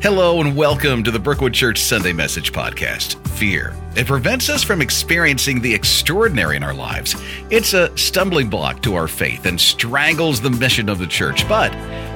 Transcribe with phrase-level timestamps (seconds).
[0.00, 3.16] Hello and welcome to the Brookwood Church Sunday Message Podcast.
[3.30, 3.74] Fear.
[3.96, 7.16] It prevents us from experiencing the extraordinary in our lives.
[7.50, 11.48] It's a stumbling block to our faith and strangles the mission of the church.
[11.48, 11.74] But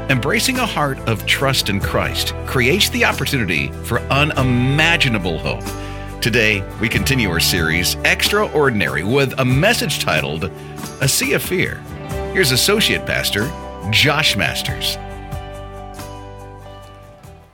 [0.08, 5.64] embracing a heart of trust in Christ creates the opportunity for unimaginable hope.
[6.22, 10.44] Today, we continue our series, Extraordinary, with a message titled,
[11.00, 11.78] A Sea of Fear.
[12.32, 13.50] Here's Associate Pastor
[13.90, 14.96] Josh Masters.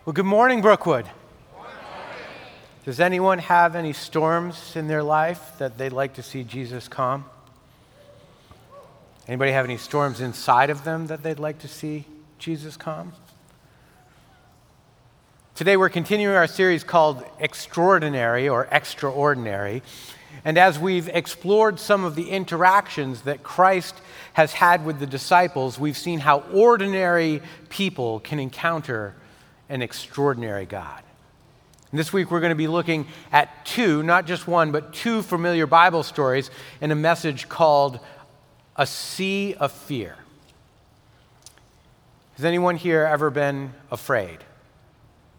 [0.09, 1.05] Well, good morning, Brookwood.
[2.87, 7.27] Does anyone have any storms in their life that they'd like to see Jesus calm?
[9.29, 12.07] Anybody have any storms inside of them that they'd like to see
[12.39, 13.13] Jesus calm?
[15.55, 19.83] Today we're continuing our series called Extraordinary or Extraordinary.
[20.43, 23.95] And as we've explored some of the interactions that Christ
[24.33, 29.15] has had with the disciples, we've seen how ordinary people can encounter
[29.69, 31.03] an extraordinary God.
[31.91, 35.23] And this week we're going to be looking at two, not just one, but two
[35.23, 37.99] familiar Bible stories in a message called
[38.77, 40.17] A Sea of Fear.
[42.37, 44.39] Has anyone here ever been afraid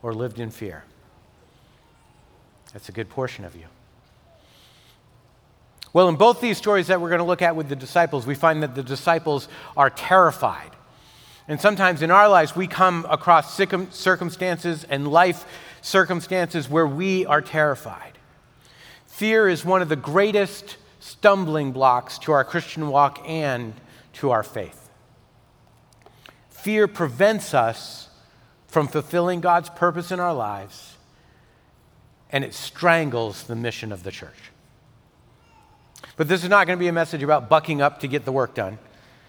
[0.02, 0.84] or lived in fear?
[2.74, 3.66] That's a good portion of you.
[5.94, 8.36] Well, in both these stories that we're going to look at with the disciples, we
[8.36, 10.72] find that the disciples are terrified.
[11.50, 15.46] And sometimes in our lives, we come across circumstances and life
[15.82, 18.20] circumstances where we are terrified.
[19.08, 23.74] Fear is one of the greatest stumbling blocks to our Christian walk and
[24.14, 24.92] to our faith.
[26.52, 28.10] Fear prevents us
[28.68, 30.98] from fulfilling God's purpose in our lives,
[32.32, 34.52] and it strangles the mission of the church.
[36.16, 38.32] But this is not going to be a message about bucking up to get the
[38.32, 38.78] work done.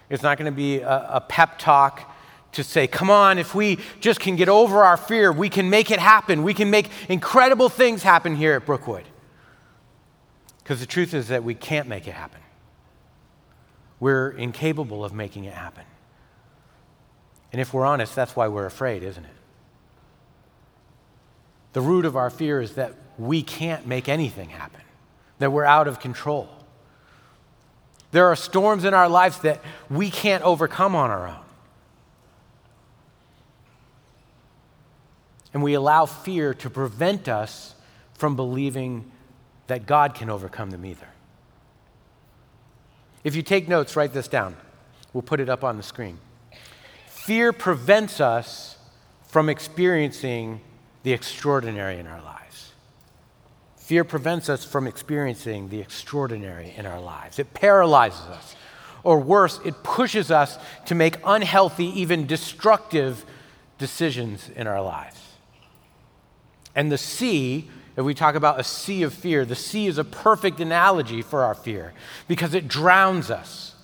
[0.07, 2.10] It's not going to be a, a pep talk
[2.53, 5.89] to say, come on, if we just can get over our fear, we can make
[5.89, 6.43] it happen.
[6.43, 9.05] We can make incredible things happen here at Brookwood.
[10.63, 12.41] Because the truth is that we can't make it happen.
[13.99, 15.85] We're incapable of making it happen.
[17.51, 19.31] And if we're honest, that's why we're afraid, isn't it?
[21.73, 24.81] The root of our fear is that we can't make anything happen,
[25.39, 26.49] that we're out of control.
[28.11, 31.45] There are storms in our lives that we can't overcome on our own.
[35.53, 37.75] And we allow fear to prevent us
[38.13, 39.11] from believing
[39.67, 41.07] that God can overcome them either.
[43.23, 44.55] If you take notes, write this down.
[45.13, 46.17] We'll put it up on the screen.
[47.07, 48.77] Fear prevents us
[49.27, 50.61] from experiencing
[51.03, 52.71] the extraordinary in our lives.
[53.77, 57.39] Fear prevents us from experiencing the extraordinary in our lives.
[57.39, 58.55] It paralyzes us.
[59.03, 63.25] Or worse, it pushes us to make unhealthy, even destructive
[63.77, 65.19] decisions in our lives.
[66.75, 70.03] And the sea, if we talk about a sea of fear, the sea is a
[70.03, 71.93] perfect analogy for our fear
[72.27, 73.75] because it drowns us.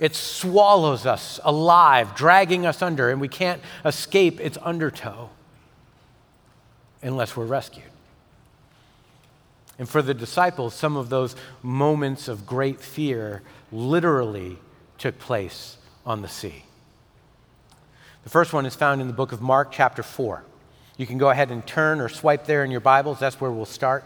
[0.00, 5.30] It swallows us alive, dragging us under, and we can't escape its undertow
[7.02, 7.84] unless we're rescued.
[9.78, 13.42] And for the disciples, some of those moments of great fear
[13.72, 14.58] literally
[14.98, 15.76] took place
[16.06, 16.64] on the sea.
[18.22, 20.44] The first one is found in the book of Mark, chapter 4.
[20.96, 23.18] You can go ahead and turn or swipe there in your Bibles.
[23.18, 24.04] That's where we'll start.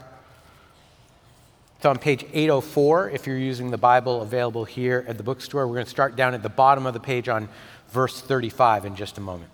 [1.77, 5.67] It's on page 804 if you're using the Bible available here at the bookstore.
[5.67, 7.49] We're going to start down at the bottom of the page on
[7.91, 9.51] verse 35 in just a moment.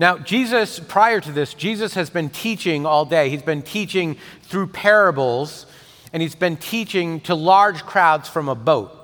[0.00, 3.28] Now, Jesus, prior to this, Jesus has been teaching all day.
[3.28, 5.66] He's been teaching through parables,
[6.14, 8.96] and he's been teaching to large crowds from a boat.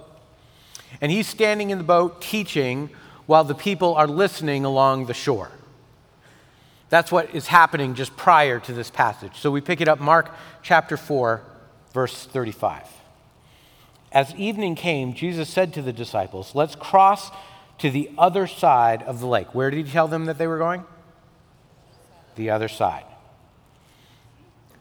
[1.03, 2.89] And he's standing in the boat teaching
[3.27, 5.51] while the people are listening along the shore.
[6.89, 9.39] That's what is happening just prior to this passage.
[9.39, 10.33] So we pick it up, Mark
[10.63, 11.43] chapter 4,
[11.93, 12.87] verse 35.
[14.13, 17.31] As evening came, Jesus said to the disciples, Let's cross
[17.79, 19.55] to the other side of the lake.
[19.55, 20.85] Where did he tell them that they were going?
[22.37, 23.05] The other side.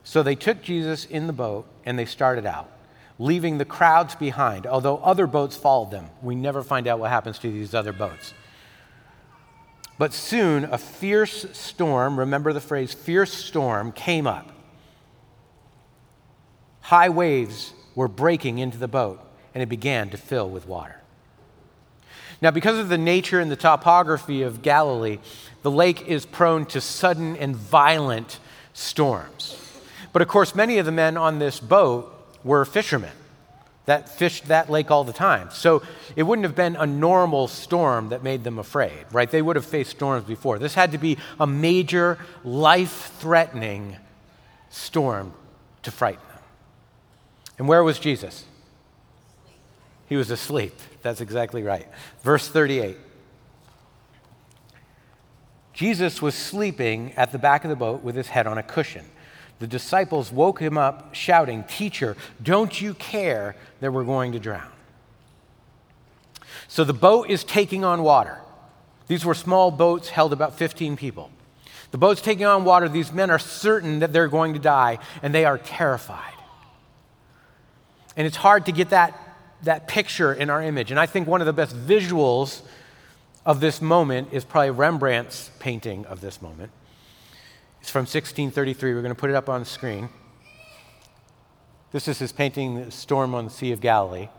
[0.04, 2.70] So they took Jesus in the boat and they started out,
[3.18, 6.10] leaving the crowds behind, although other boats followed them.
[6.22, 8.34] We never find out what happens to these other boats.
[9.98, 14.52] But soon a fierce storm, remember the phrase fierce storm, came up.
[16.82, 19.20] High waves were breaking into the boat,
[19.54, 21.02] and it began to fill with water.
[22.42, 25.20] Now, because of the nature and the topography of Galilee,
[25.62, 28.40] the lake is prone to sudden and violent
[28.74, 29.58] storms.
[30.12, 32.12] But of course, many of the men on this boat
[32.44, 33.12] were fishermen.
[33.86, 35.50] That fished that lake all the time.
[35.52, 35.84] So
[36.16, 39.30] it wouldn't have been a normal storm that made them afraid, right?
[39.30, 40.60] They would have faced storms before.
[40.60, 43.98] This had to be a major, life threatening
[44.70, 45.34] storm
[45.84, 46.40] to frighten them.
[47.60, 48.46] And where was Jesus?
[50.08, 50.74] He was asleep.
[51.02, 51.88] That's exactly right.
[52.24, 52.98] Verse 38.
[55.74, 59.06] Jesus was sleeping at the back of the boat with his head on a cushion.
[59.60, 64.72] The disciples woke him up, shouting, Teacher, don't you care that we're going to drown?
[66.68, 68.40] So the boat is taking on water.
[69.08, 71.30] These were small boats, held about 15 people.
[71.92, 72.90] The boat's taking on water.
[72.90, 76.34] These men are certain that they're going to die, and they are terrified.
[78.18, 79.18] And it's hard to get that,
[79.64, 80.92] that picture in our image.
[80.92, 82.62] And I think one of the best visuals
[83.46, 86.72] of this moment is probably Rembrandt's painting of this moment.
[87.86, 88.96] It's from 1633.
[88.96, 90.10] We're going to put it up on the screen.
[91.92, 94.30] This is his painting, Storm on the Sea of Galilee.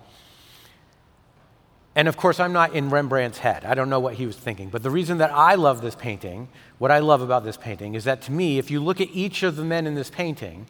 [1.94, 3.64] And of course, I'm not in Rembrandt's head.
[3.64, 4.68] I don't know what he was thinking.
[4.68, 6.48] But the reason that I love this painting,
[6.78, 9.44] what I love about this painting, is that to me, if you look at each
[9.44, 10.66] of the men in this painting,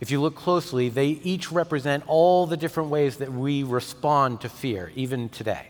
[0.00, 4.48] if you look closely, they each represent all the different ways that we respond to
[4.48, 5.68] fear, even today.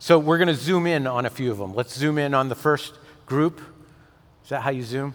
[0.00, 1.72] So we're going to zoom in on a few of them.
[1.72, 2.94] Let's zoom in on the first
[3.24, 3.60] group.
[4.48, 5.12] Is that how you zoom?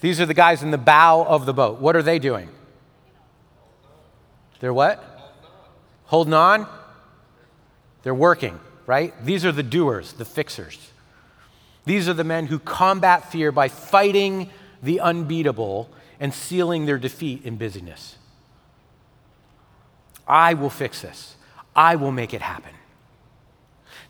[0.00, 1.78] These are the guys in the bow of the boat.
[1.78, 2.48] What are they doing?
[4.58, 5.00] They're what?
[6.06, 6.66] Holding on?
[8.02, 9.14] They're working, right?
[9.24, 10.90] These are the doers, the fixers.
[11.84, 14.50] These are the men who combat fear by fighting
[14.82, 15.88] the unbeatable
[16.18, 18.16] and sealing their defeat in busyness.
[20.26, 21.36] I will fix this.
[21.76, 22.74] I will make it happen.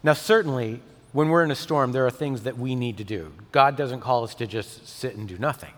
[0.02, 0.80] Now, certainly,
[1.14, 3.32] when we're in a storm, there are things that we need to do.
[3.52, 5.72] God doesn't call us to just sit and do nothing.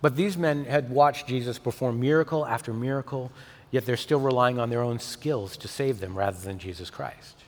[0.00, 3.32] But these men had watched Jesus perform miracle after miracle,
[3.72, 7.42] yet they're still relying on their own skills to save them rather than Jesus Christ.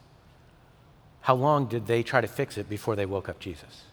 [1.20, 3.84] How long did they try to fix it before they woke up Jesus?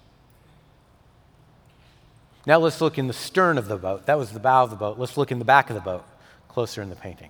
[2.47, 4.07] Now let's look in the stern of the boat.
[4.07, 4.97] That was the bow of the boat.
[4.97, 6.03] Let's look in the back of the boat,
[6.47, 7.29] closer in the painting.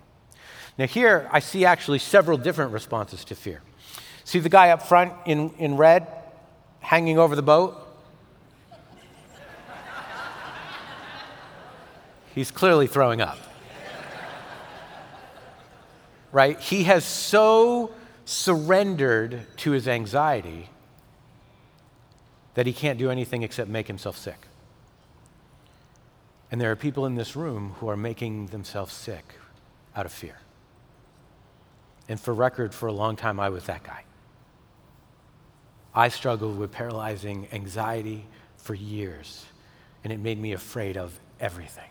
[0.78, 3.62] Now, here I see actually several different responses to fear.
[4.24, 6.08] See the guy up front in, in red
[6.80, 7.78] hanging over the boat?
[12.34, 13.38] He's clearly throwing up.
[16.32, 16.60] Right?
[16.60, 17.92] He has so
[18.24, 20.70] surrendered to his anxiety
[22.54, 24.48] that he can't do anything except make himself sick.
[26.52, 29.36] And there are people in this room who are making themselves sick
[29.96, 30.38] out of fear.
[32.08, 34.04] And for record, for a long time, I was that guy.
[35.94, 38.26] I struggled with paralyzing anxiety
[38.58, 39.46] for years,
[40.04, 41.90] and it made me afraid of everything.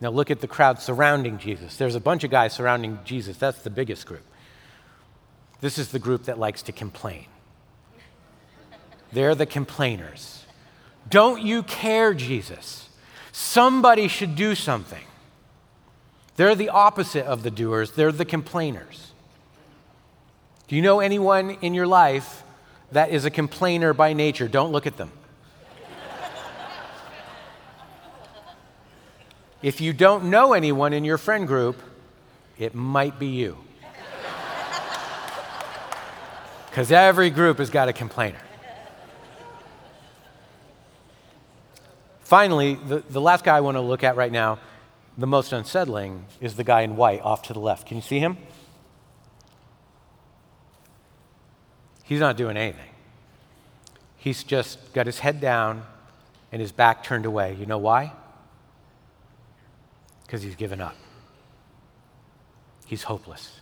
[0.00, 1.76] Now, look at the crowd surrounding Jesus.
[1.76, 3.36] There's a bunch of guys surrounding Jesus.
[3.36, 4.24] That's the biggest group.
[5.60, 7.26] This is the group that likes to complain.
[9.12, 10.44] They're the complainers.
[11.08, 12.88] Don't you care, Jesus?
[13.32, 15.04] Somebody should do something.
[16.36, 19.13] They're the opposite of the doers, they're the complainers.
[20.66, 22.42] Do you know anyone in your life
[22.92, 24.48] that is a complainer by nature?
[24.48, 25.12] Don't look at them.
[29.62, 31.82] if you don't know anyone in your friend group,
[32.58, 33.58] it might be you.
[36.70, 38.40] Because every group has got a complainer.
[42.20, 44.58] Finally, the, the last guy I want to look at right now,
[45.18, 47.86] the most unsettling, is the guy in white off to the left.
[47.86, 48.38] Can you see him?
[52.04, 52.90] He's not doing anything.
[54.16, 55.84] He's just got his head down
[56.52, 57.56] and his back turned away.
[57.58, 58.12] You know why?
[60.22, 60.96] Because he's given up.
[62.86, 63.60] He's hopeless.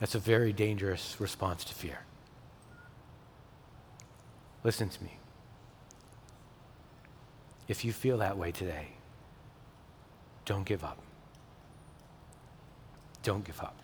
[0.00, 2.00] That's a very dangerous response to fear.
[4.64, 5.18] Listen to me.
[7.68, 8.88] If you feel that way today,
[10.44, 10.98] don't give up.
[13.22, 13.76] Don't give up.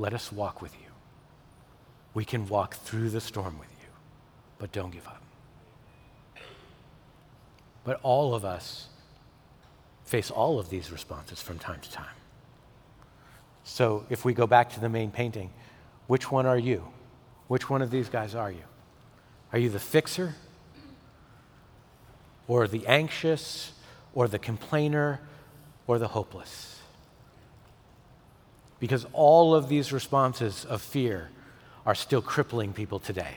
[0.00, 0.86] Let us walk with you.
[2.14, 3.88] We can walk through the storm with you,
[4.58, 5.22] but don't give up.
[7.84, 8.86] But all of us
[10.06, 12.16] face all of these responses from time to time.
[13.62, 15.50] So if we go back to the main painting,
[16.06, 16.82] which one are you?
[17.48, 18.64] Which one of these guys are you?
[19.52, 20.34] Are you the fixer?
[22.48, 23.72] Or the anxious?
[24.14, 25.20] Or the complainer?
[25.86, 26.79] Or the hopeless?
[28.80, 31.28] Because all of these responses of fear
[31.86, 33.36] are still crippling people today.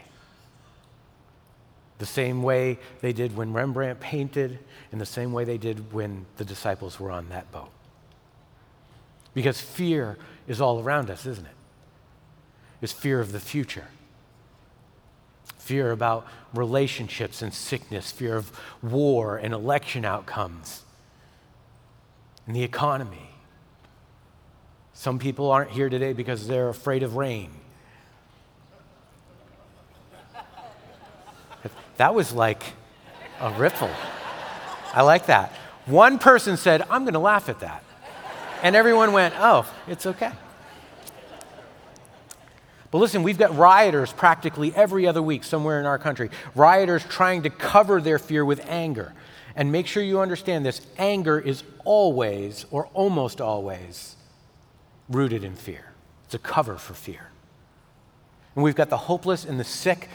[2.00, 4.60] the same way they did when Rembrandt painted,
[4.92, 7.70] in the same way they did when the disciples were on that boat.
[9.34, 11.56] Because fear is all around us, isn't it?
[12.82, 13.88] It's fear of the future.
[15.58, 20.84] Fear about relationships and sickness, fear of war and election outcomes,
[22.46, 23.30] and the economy.
[25.04, 27.50] Some people aren't here today because they're afraid of rain.
[31.98, 32.64] That was like
[33.42, 33.90] a ripple.
[34.94, 35.52] I like that.
[35.88, 37.84] One person said, I'm going to laugh at that.
[38.62, 40.32] And everyone went, oh, it's okay.
[42.90, 46.30] But listen, we've got rioters practically every other week somewhere in our country.
[46.56, 49.12] Rioters trying to cover their fear with anger.
[49.54, 54.16] And make sure you understand this anger is always, or almost always,
[55.14, 55.94] rooted in fear.
[56.26, 57.30] It's a cover for fear.
[58.56, 60.10] And we've got the hopeless and the sick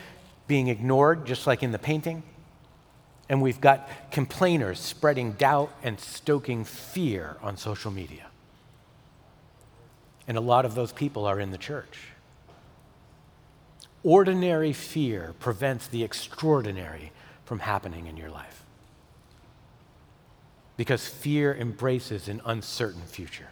[0.47, 2.23] being ignored, just like in the painting.
[3.29, 8.27] And we've got complainers spreading doubt and stoking fear on social media.
[10.27, 11.99] And a lot of those people are in the church.
[14.03, 17.13] Ordinary fear prevents the extraordinary
[17.45, 18.65] from happening in your life.
[20.77, 23.49] Because fear embraces an uncertain future.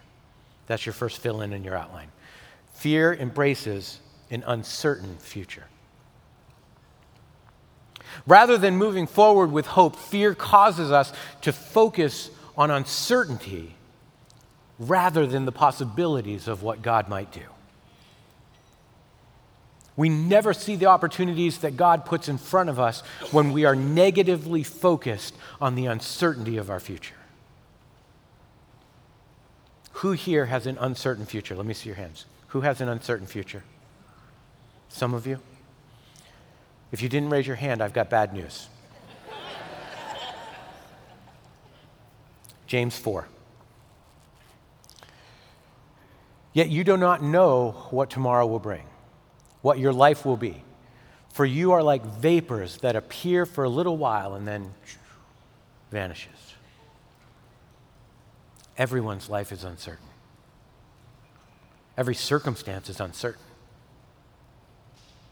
[0.67, 2.09] That's your first fill in in your outline.
[2.75, 5.67] Fear embraces an uncertain future.
[8.27, 13.75] Rather than moving forward with hope, fear causes us to focus on uncertainty
[14.79, 17.43] rather than the possibilities of what God might do.
[19.97, 23.75] We never see the opportunities that God puts in front of us when we are
[23.75, 27.15] negatively focused on the uncertainty of our future.
[30.01, 31.57] Who here has an uncertain future?
[31.57, 32.27] Let me see your hands.
[32.49, 33.65] Who has an uncertain future?
[34.91, 35.41] Some of you?
[36.93, 38.69] If you didn't raise your hand, I've got bad news.
[42.67, 43.27] James 4.
[46.53, 48.85] Yet you do not know what tomorrow will bring,
[49.63, 50.63] what your life will be.
[51.33, 54.75] For you are like vapors that appear for a little while and then
[55.91, 56.56] vanishes.
[58.79, 60.07] Everyone's life is uncertain.
[61.97, 63.43] Every circumstance is uncertain.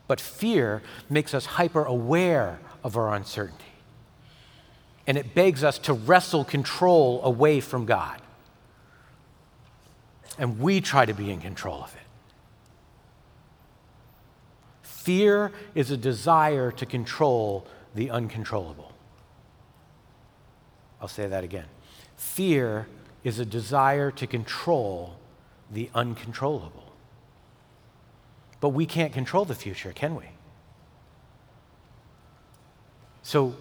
[0.07, 3.65] But fear makes us hyper aware of our uncertainty.
[5.07, 8.21] And it begs us to wrestle control away from God.
[10.39, 12.01] And we try to be in control of it.
[14.83, 18.93] Fear is a desire to control the uncontrollable.
[21.01, 21.67] I'll say that again.
[22.17, 22.89] Fear
[23.25, 25.17] is a desire to control
[25.71, 26.93] the uncontrollable.
[28.61, 30.27] But we can't control the future, can we?
[33.23, 33.57] So,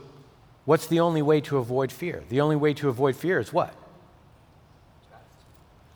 [0.66, 2.24] what's the only way to avoid fear?
[2.30, 3.74] The only way to avoid fear is what?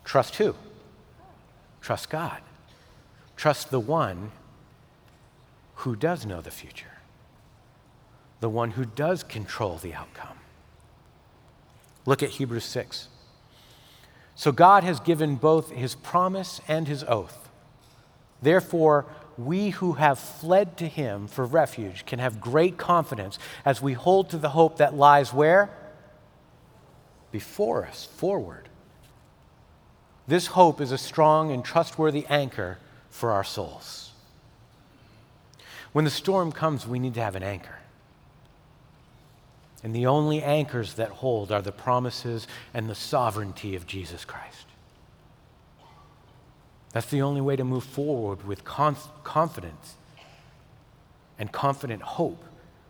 [0.05, 0.55] Trust who?
[1.81, 2.41] Trust God.
[3.35, 4.31] Trust the one
[5.75, 6.97] who does know the future,
[8.39, 10.39] the one who does control the outcome.
[12.05, 13.09] Look at Hebrews 6.
[14.37, 17.49] So, God has given both his promise and his oath.
[18.39, 23.93] Therefore, we who have fled to him for refuge can have great confidence as we
[23.93, 25.71] hold to the hope that lies where?
[27.31, 28.69] Before us, forward.
[30.27, 32.77] This hope is a strong and trustworthy anchor
[33.09, 34.11] for our souls.
[35.93, 37.76] When the storm comes, we need to have an anchor.
[39.83, 44.65] And the only anchors that hold are the promises and the sovereignty of Jesus Christ.
[46.93, 49.95] That's the only way to move forward with conf- confidence
[51.37, 52.43] and confident hope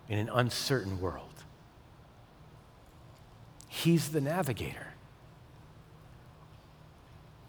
[0.08, 1.24] in an uncertain world.
[3.67, 4.88] He's the navigator.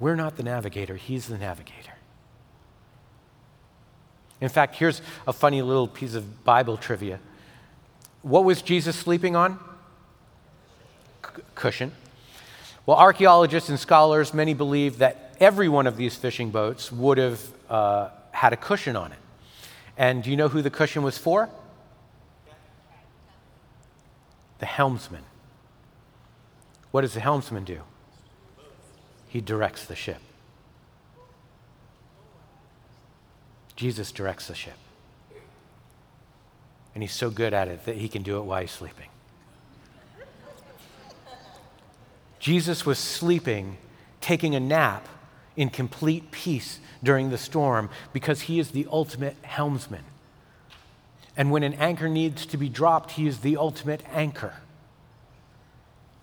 [0.01, 1.93] We're not the navigator, He's the navigator.
[4.41, 7.19] In fact, here's a funny little piece of Bible trivia.
[8.23, 9.59] What was Jesus sleeping on?
[11.25, 11.93] C- cushion.
[12.87, 17.41] Well, archaeologists and scholars, many believe that every one of these fishing boats would have
[17.69, 19.19] uh, had a cushion on it.
[19.97, 21.49] And do you know who the cushion was for?
[24.59, 25.23] The helmsman.
[26.91, 27.81] What does the helmsman do?
[29.29, 30.21] He directs the ship.
[33.77, 34.75] Jesus directs the ship.
[36.99, 39.07] And he's so good at it that he can do it while he's sleeping.
[42.41, 43.77] Jesus was sleeping,
[44.21, 45.07] taking a nap
[45.55, 50.03] in complete peace during the storm because he is the ultimate helmsman.
[51.37, 54.55] And when an anchor needs to be dropped, he is the ultimate anchor.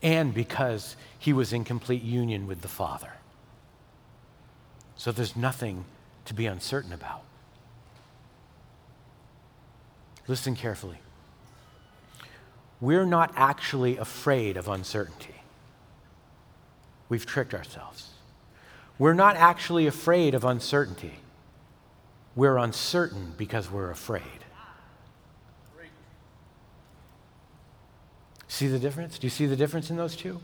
[0.01, 3.13] And because he was in complete union with the Father.
[4.97, 5.85] So there's nothing
[6.25, 7.21] to be uncertain about.
[10.27, 10.99] Listen carefully.
[12.81, 15.35] We're not actually afraid of uncertainty.
[17.09, 18.09] We've tricked ourselves.
[18.97, 21.15] We're not actually afraid of uncertainty.
[22.35, 24.23] We're uncertain because we're afraid.
[28.47, 29.19] See the difference?
[29.19, 30.39] Do you see the difference in those two?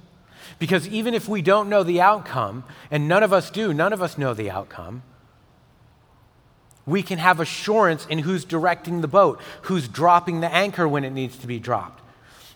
[0.60, 4.02] Because even if we don't know the outcome, and none of us do, none of
[4.02, 5.04] us know the outcome,
[6.86, 11.12] we can have assurance in who's directing the boat, who's dropping the anchor when it
[11.12, 12.02] needs to be dropped.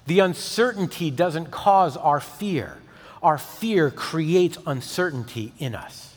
[0.08, 2.78] The uncertainty doesn't cause our fear,
[3.22, 6.14] our fear creates uncertainty in us.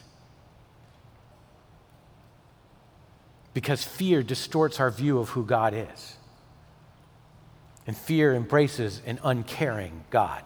[3.55, 6.17] Because fear distorts our view of who God is.
[7.87, 10.43] And fear embraces an uncaring God.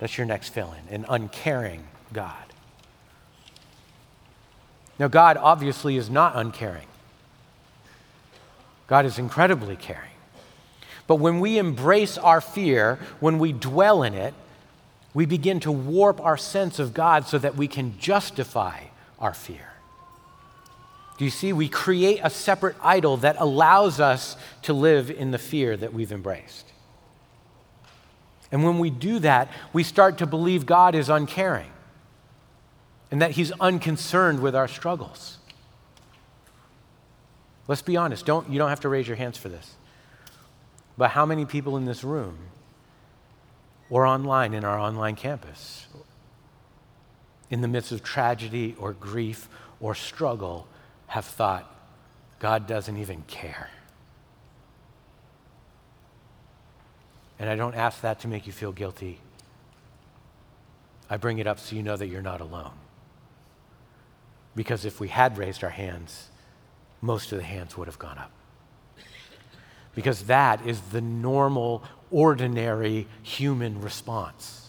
[0.00, 2.51] That's your next fill in an uncaring God.
[5.02, 6.86] Now, God obviously is not uncaring,
[8.86, 10.12] God is incredibly caring.
[11.08, 14.32] But when we embrace our fear, when we dwell in it,
[15.12, 18.78] we begin to warp our sense of God so that we can justify
[19.18, 19.72] our fear.
[21.18, 21.52] Do you see?
[21.52, 26.12] We create a separate idol that allows us to live in the fear that we've
[26.12, 26.66] embraced.
[28.52, 31.71] And when we do that, we start to believe God is uncaring
[33.12, 35.36] and that He's unconcerned with our struggles.
[37.68, 39.76] Let's be honest, don't, you don't have to raise your hands for this.
[40.96, 42.38] But how many people in this room
[43.90, 45.86] or online in our online campus,
[47.50, 50.66] in the midst of tragedy or grief or struggle,
[51.08, 51.68] have thought,
[52.38, 53.68] God doesn't even care?
[57.38, 59.20] And I don't ask that to make you feel guilty.
[61.10, 62.72] I bring it up so you know that you're not alone.
[64.54, 66.28] Because if we had raised our hands,
[67.00, 68.30] most of the hands would have gone up.
[69.94, 74.68] Because that is the normal, ordinary human response.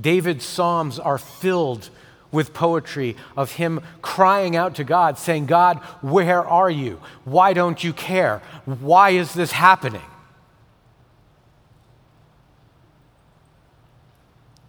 [0.00, 1.90] David's Psalms are filled
[2.32, 7.00] with poetry of him crying out to God, saying, God, where are you?
[7.24, 8.42] Why don't you care?
[8.64, 10.02] Why is this happening?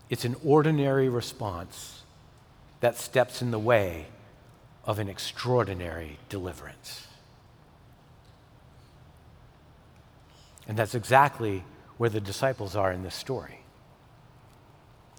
[0.09, 1.96] It's an ordinary response
[2.79, 4.07] that steps in the way
[4.85, 7.07] of an extraordinary deliverance.
[10.67, 11.63] And that's exactly
[11.97, 13.59] where the disciples are in this story.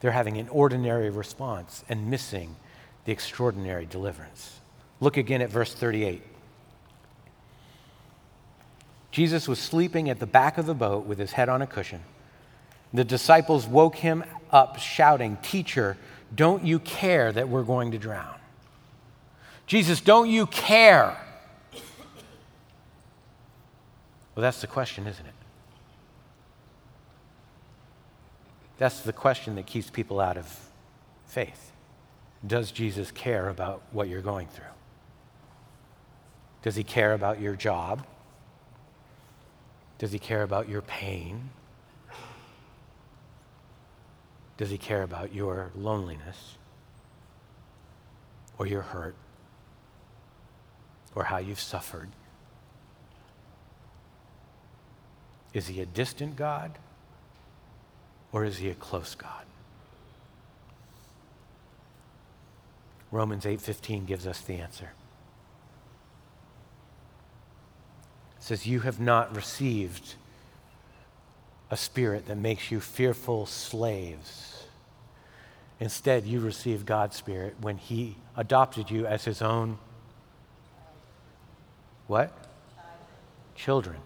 [0.00, 2.56] They're having an ordinary response and missing
[3.04, 4.60] the extraordinary deliverance.
[5.00, 6.22] Look again at verse 38.
[9.10, 12.02] Jesus was sleeping at the back of the boat with his head on a cushion.
[12.92, 15.96] The disciples woke him up, shouting, Teacher,
[16.34, 18.34] don't you care that we're going to drown?
[19.66, 21.16] Jesus, don't you care?
[24.34, 25.34] Well, that's the question, isn't it?
[28.78, 30.70] That's the question that keeps people out of
[31.26, 31.72] faith.
[32.46, 34.64] Does Jesus care about what you're going through?
[36.62, 38.06] Does he care about your job?
[39.98, 41.50] Does he care about your pain?
[44.58, 46.58] Does he care about your loneliness
[48.58, 49.14] or your hurt
[51.14, 52.10] or how you've suffered?
[55.54, 56.72] Is he a distant God
[58.32, 59.46] or is he a close God?
[63.10, 64.92] Romans 8:15 gives us the answer.
[68.36, 70.16] It says you have not received
[71.70, 74.64] a spirit that makes you fearful slaves.
[75.80, 79.78] Instead, you received God's spirit when He adopted you as His own.
[82.06, 82.32] What?
[83.54, 83.98] Children.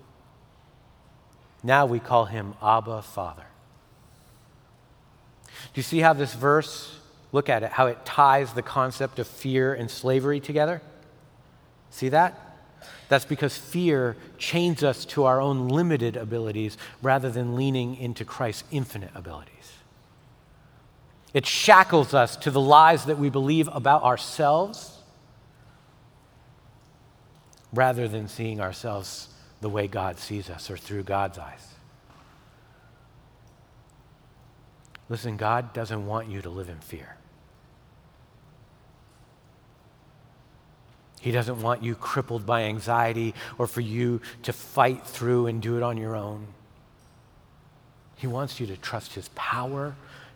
[1.63, 3.47] Now we call Him Abba Father.
[5.47, 6.99] Do you see how this verse,
[7.31, 10.83] look at it, how it ties the concept of fear and slavery together?
[11.91, 12.52] See that?
[13.09, 18.65] That's because fear chains us to our own limited abilities rather than leaning into Christ's
[18.71, 19.73] infinite abilities.
[21.35, 24.99] It shackles us to the lies that we believe about ourselves
[27.73, 29.29] rather than seeing ourselves
[29.61, 31.67] the way God sees us or through God's eyes.
[35.09, 37.17] Listen, God doesn't want you to live in fear.
[41.23, 45.77] He doesn't want you crippled by anxiety or for you to fight through and do
[45.77, 46.49] it on your own.
[48.17, 49.95] He wants you to trust His power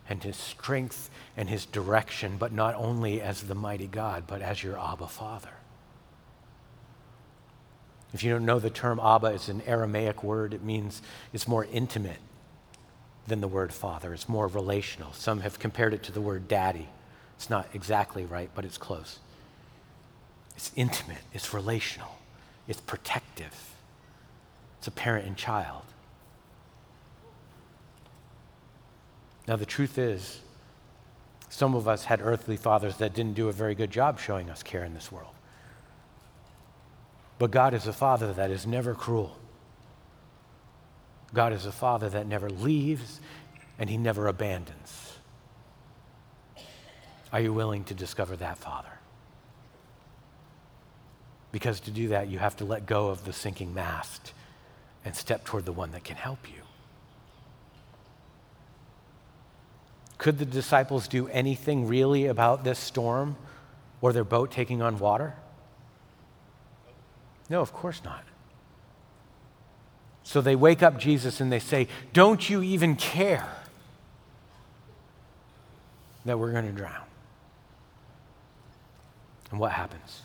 [0.08, 4.62] and His strength and His direction, but not only as the mighty God, but as
[4.62, 5.50] your Abba Father.
[8.14, 10.54] If you don't know the term Abba, it's an Aramaic word.
[10.54, 12.20] It means it's more intimate
[13.26, 15.12] than the word father, it's more relational.
[15.14, 16.86] Some have compared it to the word daddy.
[17.34, 19.18] It's not exactly right, but it's close.
[20.56, 22.16] It's intimate, it's relational,
[22.66, 23.74] it's protective,
[24.78, 25.82] it's a parent and child.
[29.46, 30.40] Now, the truth is,
[31.48, 34.62] some of us had earthly fathers that didn't do a very good job showing us
[34.62, 35.32] care in this world.
[37.38, 39.36] But God is a father that is never cruel.
[41.32, 43.20] God is a father that never leaves
[43.78, 45.12] and he never abandons.
[47.32, 48.95] Are you willing to discover that father?
[51.52, 54.32] Because to do that, you have to let go of the sinking mast
[55.04, 56.62] and step toward the one that can help you.
[60.18, 63.36] Could the disciples do anything really about this storm
[64.00, 65.34] or their boat taking on water?
[67.48, 68.24] No, of course not.
[70.24, 73.48] So they wake up Jesus and they say, Don't you even care
[76.24, 77.04] that we're going to drown?
[79.52, 80.22] And what happens?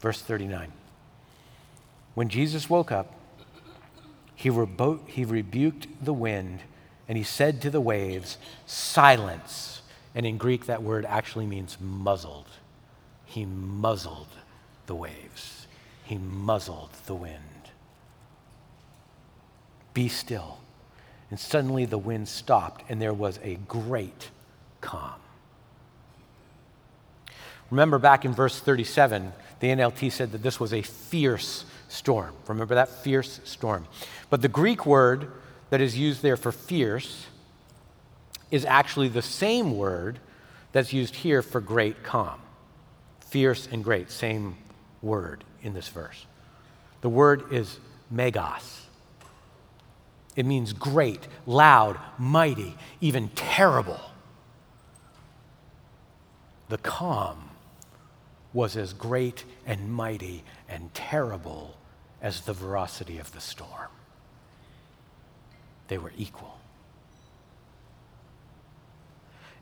[0.00, 0.72] Verse 39.
[2.14, 3.14] When Jesus woke up,
[4.34, 4.50] he,
[5.06, 6.60] he rebuked the wind
[7.08, 9.82] and he said to the waves, Silence.
[10.14, 12.48] And in Greek, that word actually means muzzled.
[13.26, 14.28] He muzzled
[14.86, 15.66] the waves,
[16.04, 17.36] he muzzled the wind.
[19.94, 20.58] Be still.
[21.30, 24.30] And suddenly the wind stopped, and there was a great
[24.80, 25.20] calm.
[27.70, 32.34] Remember back in verse 37, the NLT said that this was a fierce storm.
[32.48, 33.86] Remember that fierce storm.
[34.30, 35.30] But the Greek word
[35.70, 37.26] that is used there for fierce
[38.50, 40.18] is actually the same word
[40.72, 42.40] that's used here for great calm.
[43.20, 44.56] Fierce and great, same
[45.02, 46.26] word in this verse.
[47.02, 47.78] The word is
[48.10, 48.86] megas.
[50.36, 54.00] It means great, loud, mighty, even terrible.
[56.68, 57.49] The calm
[58.52, 61.76] was as great and mighty and terrible
[62.20, 63.88] as the veracity of the storm.
[65.88, 66.58] They were equal.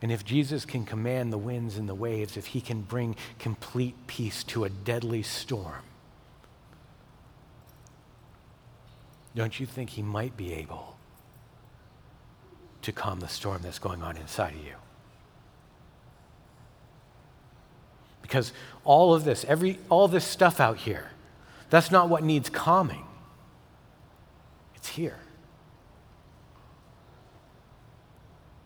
[0.01, 3.94] And if Jesus can command the winds and the waves, if he can bring complete
[4.07, 5.83] peace to a deadly storm,
[9.35, 10.96] don't you think he might be able
[12.83, 14.74] to calm the storm that's going on inside of you?
[18.29, 18.53] Because
[18.85, 21.11] all of this, every, all this stuff out here,
[21.71, 23.07] that's not what needs calming.
[24.75, 25.19] It's here.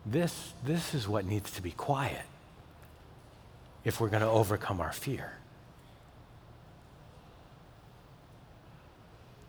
[0.05, 2.25] This, this is what needs to be quiet
[3.85, 5.33] if we're going to overcome our fear.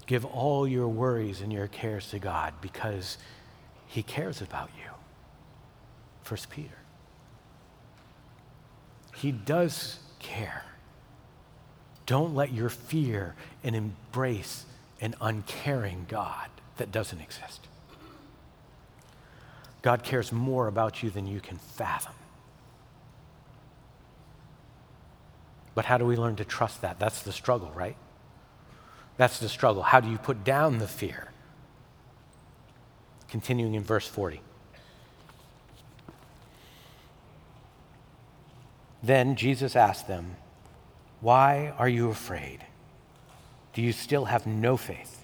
[0.06, 3.17] Give all your worries and your cares to God because
[3.88, 4.91] He cares about you.
[6.21, 6.78] First Peter.
[9.15, 10.63] He does care.
[12.05, 14.65] Don't let your fear and embrace
[14.99, 17.67] an uncaring God that doesn't exist.
[19.81, 22.13] God cares more about you than you can fathom.
[25.75, 26.99] But how do we learn to trust that?
[26.99, 27.97] That's the struggle, right?
[29.17, 29.83] That's the struggle.
[29.83, 31.31] How do you put down the fear?
[33.27, 34.41] Continuing in verse 40.
[39.04, 40.38] Then Jesus asked them,
[41.20, 42.66] Why are you afraid?
[43.74, 45.20] Do you still have no faith?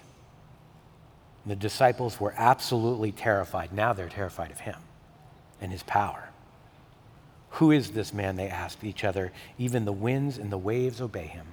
[1.46, 3.72] The disciples were absolutely terrified.
[3.72, 4.76] Now they're terrified of him
[5.60, 6.28] and his power.
[7.54, 8.36] Who is this man?
[8.36, 9.32] They asked each other.
[9.58, 11.46] Even the winds and the waves obey him.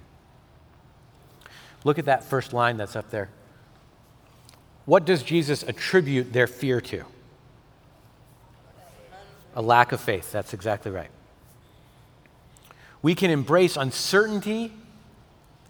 [1.84, 3.30] Look at that first line that's up there.
[4.86, 7.06] What does Jesus attribute their fear to?
[9.56, 10.32] A lack of faith.
[10.32, 11.10] That's exactly right.
[13.02, 14.74] We can embrace uncertainty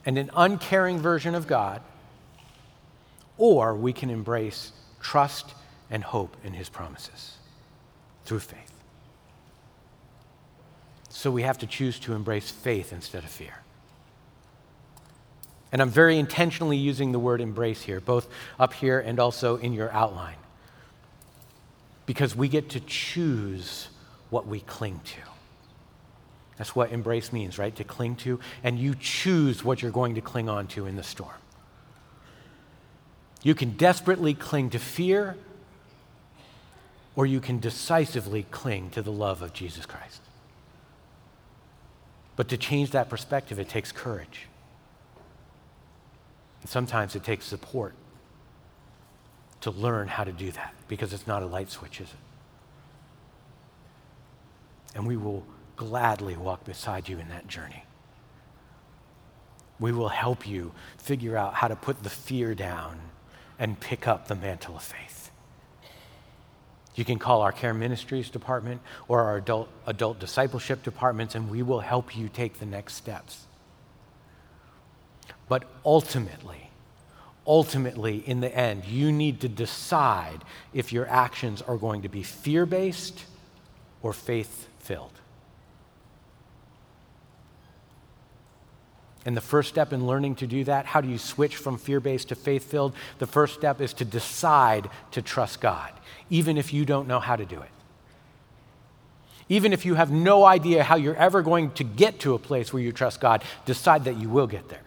[0.05, 1.81] and an uncaring version of God
[3.37, 5.53] or we can embrace trust
[5.89, 7.37] and hope in his promises
[8.25, 8.73] through faith.
[11.09, 13.61] So we have to choose to embrace faith instead of fear.
[15.71, 18.27] And I'm very intentionally using the word embrace here, both
[18.59, 20.37] up here and also in your outline,
[22.05, 23.89] because we get to choose
[24.29, 25.36] what we cling to.
[26.57, 27.75] That's what embrace means, right?
[27.75, 31.03] To cling to, and you choose what you're going to cling on to in the
[31.03, 31.35] storm.
[33.43, 35.37] You can desperately cling to fear,
[37.15, 40.21] or you can decisively cling to the love of Jesus Christ.
[42.35, 44.47] But to change that perspective, it takes courage.
[46.61, 47.93] And sometimes it takes support
[49.61, 52.15] to learn how to do that because it's not a light switch, is it?
[54.95, 55.45] And we will
[55.77, 57.83] gladly walk beside you in that journey.
[59.79, 62.99] We will help you figure out how to put the fear down
[63.59, 65.31] and pick up the mantle of faith.
[66.95, 71.61] You can call our care ministries department or our adult, adult discipleship departments, and we
[71.61, 73.45] will help you take the next steps.
[75.47, 76.71] But ultimately,
[77.45, 82.23] ultimately, in the end, you need to decide if your actions are going to be
[82.23, 83.25] fear based
[84.01, 85.16] or faith filled.
[89.27, 91.99] And the first step in learning to do that, how do you switch from fear
[91.99, 92.93] based to faith filled?
[93.19, 95.91] The first step is to decide to trust God,
[96.29, 97.69] even if you don't know how to do it.
[99.49, 102.71] Even if you have no idea how you're ever going to get to a place
[102.71, 104.79] where you trust God, decide that you will get there.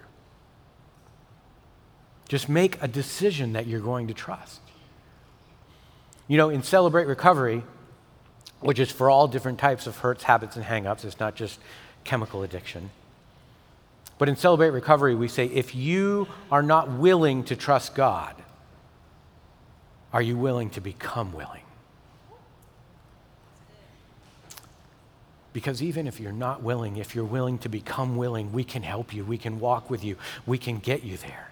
[2.27, 4.61] Just make a decision that you're going to trust.
[6.29, 7.63] You know, in Celebrate Recovery,
[8.61, 11.61] which is for all different types of hurts, habits, and hangups, it's not just
[12.05, 12.91] chemical addiction
[14.21, 18.35] but in Celebrate Recovery, we say if you are not willing to trust God,
[20.13, 21.63] are you willing to become willing?
[25.55, 29.15] Because even if you're not willing, if you're willing to become willing, we can help
[29.15, 31.50] you, we can walk with you, we can get you there.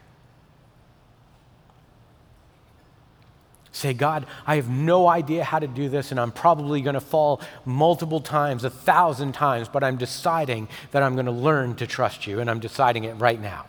[3.79, 7.01] Say, God, I have no idea how to do this, and I'm probably going to
[7.01, 11.87] fall multiple times, a thousand times, but I'm deciding that I'm going to learn to
[11.87, 13.67] trust you, and I'm deciding it right now.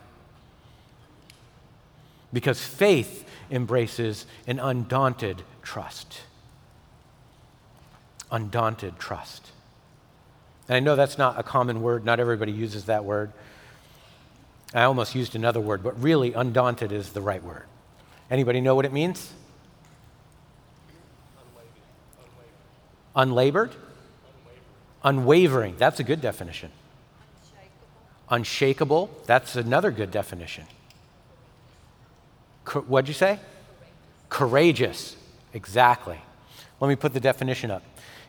[2.32, 6.22] Because faith embraces an undaunted trust.
[8.32, 9.52] Undaunted trust.
[10.66, 13.30] And I know that's not a common word, not everybody uses that word.
[14.74, 17.66] I almost used another word, but really, undaunted is the right word.
[18.28, 19.34] Anybody know what it means?
[23.14, 23.74] Unlabored?
[25.02, 25.76] Unwavering.
[25.78, 26.70] That's a good definition.
[28.28, 29.04] Unshakable.
[29.08, 29.10] Unshakable.
[29.26, 30.64] That's another good definition.
[32.64, 33.38] Co- what'd you say?
[34.28, 35.16] Courageous.
[35.16, 35.16] courageous.
[35.54, 36.18] Exactly.
[36.80, 37.82] Let me put the definition up.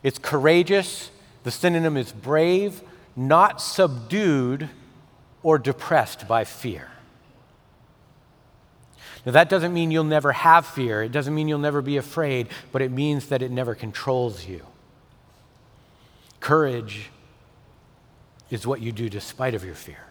[0.04, 1.12] It's courageous.
[1.44, 2.82] The synonym is brave,
[3.16, 4.70] not subdued
[5.44, 6.90] or depressed by fear.
[9.26, 11.04] Now, that doesn't mean you'll never have fear.
[11.04, 14.66] It doesn't mean you'll never be afraid, but it means that it never controls you.
[16.42, 17.10] Courage
[18.50, 20.06] is what you do despite of your fear.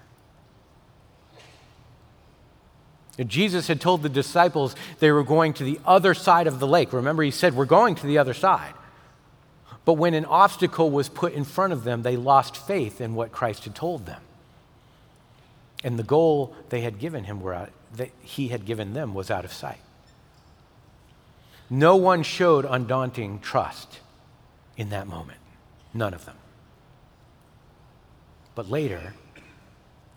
[3.27, 6.95] Jesus had told the disciples they were going to the other side of the lake.
[6.95, 8.73] Remember, he said, We're going to the other side.
[9.85, 13.33] But when an obstacle was put in front of them, they lost faith in what
[13.33, 14.23] Christ had told them.
[15.83, 19.31] And the goal they had given him were out, that he had given them was
[19.31, 19.81] out of sight.
[21.69, 24.01] No one showed undaunting trust
[24.77, 25.40] in that moment.
[25.93, 26.37] None of them.
[28.55, 29.15] But later,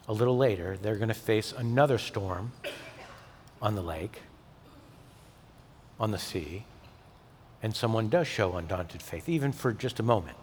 [0.07, 2.51] a little later, they're going to face another storm
[3.61, 4.21] on the lake,
[5.99, 6.65] on the sea,
[7.61, 10.35] and someone does show undaunted faith, even for just a moment.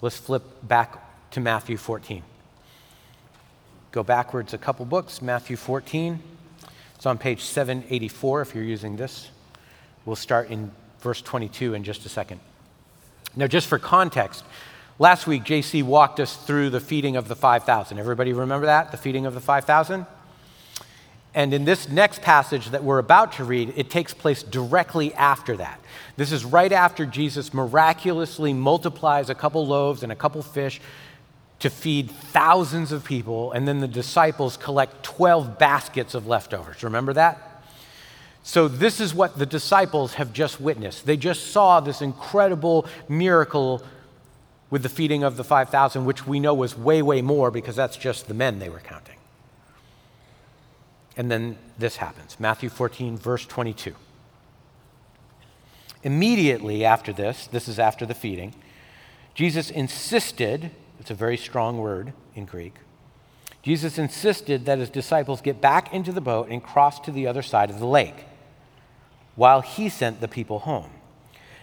[0.00, 2.22] Let's flip back to Matthew 14.
[3.92, 6.20] Go backwards a couple books, Matthew 14.
[6.94, 9.30] It's on page 784 if you're using this.
[10.04, 12.40] We'll start in verse 22 in just a second.
[13.36, 14.44] Now, just for context,
[14.98, 17.98] last week JC walked us through the feeding of the 5,000.
[17.98, 18.90] Everybody remember that?
[18.90, 20.06] The feeding of the 5,000?
[21.34, 25.56] And in this next passage that we're about to read, it takes place directly after
[25.56, 25.80] that.
[26.16, 30.80] This is right after Jesus miraculously multiplies a couple loaves and a couple fish
[31.58, 36.84] to feed thousands of people, and then the disciples collect 12 baskets of leftovers.
[36.84, 37.53] Remember that?
[38.46, 41.06] So, this is what the disciples have just witnessed.
[41.06, 43.82] They just saw this incredible miracle
[44.68, 47.96] with the feeding of the 5,000, which we know was way, way more because that's
[47.96, 49.16] just the men they were counting.
[51.16, 53.94] And then this happens Matthew 14, verse 22.
[56.02, 58.54] Immediately after this, this is after the feeding,
[59.34, 62.74] Jesus insisted, it's a very strong word in Greek,
[63.62, 67.40] Jesus insisted that his disciples get back into the boat and cross to the other
[67.40, 68.26] side of the lake
[69.36, 70.90] while he sent the people home.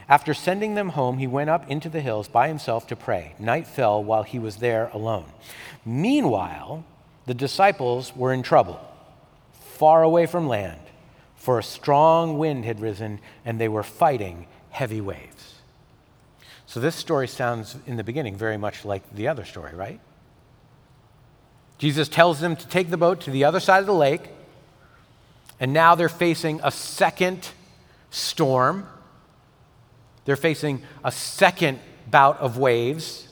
[0.10, 3.34] After sending them home, he went up into the hills by himself to pray.
[3.39, 5.25] Night fell while he was there alone.
[5.86, 6.84] Meanwhile,
[7.27, 8.79] the disciples were in trouble,
[9.53, 10.81] far away from land,
[11.36, 15.55] for a strong wind had risen and they were fighting heavy waves.
[16.65, 19.99] So, this story sounds in the beginning very much like the other story, right?
[21.77, 24.29] Jesus tells them to take the boat to the other side of the lake,
[25.60, 27.49] and now they're facing a second
[28.12, 28.88] storm.
[30.26, 33.28] They're facing a second bout of waves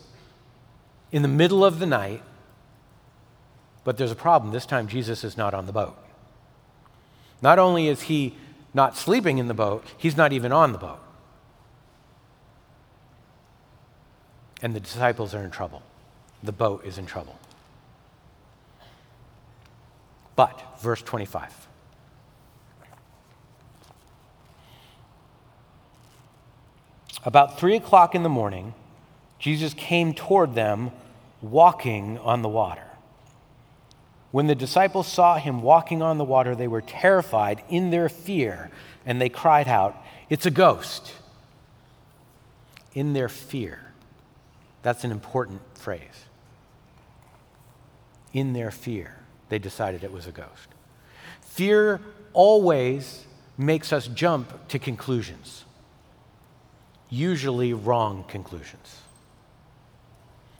[1.11, 2.23] in the middle of the night.
[3.83, 4.51] But there's a problem.
[4.51, 5.97] This time, Jesus is not on the boat.
[7.41, 8.35] Not only is he
[8.73, 10.99] not sleeping in the boat, he's not even on the boat.
[14.61, 15.81] And the disciples are in trouble.
[16.43, 17.39] The boat is in trouble.
[20.35, 21.68] But, verse 25.
[27.25, 28.73] About three o'clock in the morning,
[29.39, 30.91] Jesus came toward them
[31.41, 32.83] walking on the water.
[34.31, 38.69] When the disciples saw him walking on the water, they were terrified in their fear,
[39.05, 39.97] and they cried out,
[40.29, 41.13] It's a ghost!
[42.93, 43.79] In their fear.
[44.81, 46.25] That's an important phrase.
[48.33, 49.15] In their fear,
[49.49, 50.67] they decided it was a ghost.
[51.41, 52.01] Fear
[52.33, 53.25] always
[53.57, 55.65] makes us jump to conclusions,
[57.09, 59.01] usually wrong conclusions.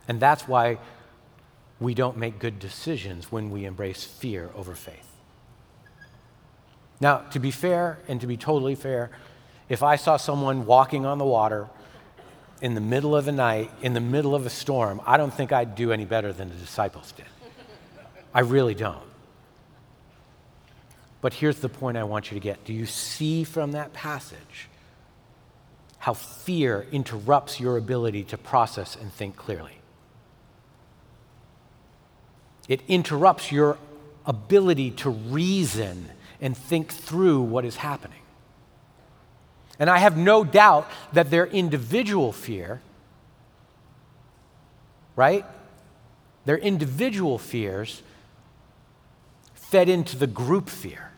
[0.08, 0.78] And that's why
[1.78, 5.06] we don't make good decisions when we embrace fear over faith.
[7.00, 9.10] Now, to be fair and to be totally fair,
[9.68, 11.68] if I saw someone walking on the water
[12.60, 15.52] in the middle of the night, in the middle of a storm, I don't think
[15.52, 17.26] I'd do any better than the disciples did.
[18.34, 19.00] I really don't.
[21.20, 22.64] But here's the point I want you to get.
[22.64, 24.68] Do you see from that passage
[26.00, 29.78] how fear interrupts your ability to process and think clearly?
[32.68, 33.78] It interrupts your
[34.24, 36.08] ability to reason
[36.40, 38.20] and think through what is happening.
[39.78, 42.80] And I have no doubt that their individual fear,
[45.16, 45.44] right?
[46.46, 48.02] Their individual fears
[49.54, 51.12] fed into the group fear.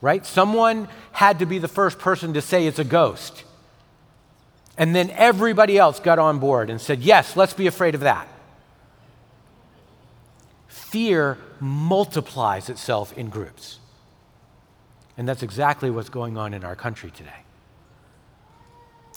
[0.00, 0.24] Right?
[0.26, 3.44] Someone had to be the first person to say it's a ghost.
[4.78, 8.28] And then everybody else got on board and said, yes, let's be afraid of that
[10.96, 13.80] fear multiplies itself in groups.
[15.18, 17.44] And that's exactly what's going on in our country today.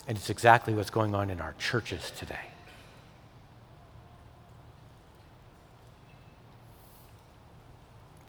[0.06, 2.49] And it's exactly what's going on in our churches today.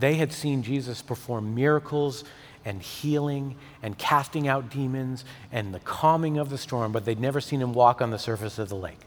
[0.00, 2.24] They had seen Jesus perform miracles
[2.64, 7.40] and healing and casting out demons and the calming of the storm, but they'd never
[7.40, 9.00] seen him walk on the surface of the lake.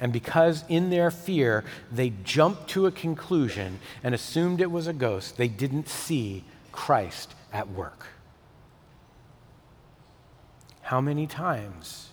[0.00, 4.92] And because in their fear they jumped to a conclusion and assumed it was a
[4.92, 8.08] ghost, they didn't see Christ at work.
[10.82, 12.10] How many times